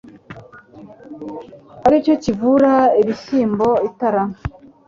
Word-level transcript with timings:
Ari 1.85 1.97
cyo 2.05 2.15
kivura 2.23 2.71
ibishyimbo 3.01 3.67
itara, 3.89 4.21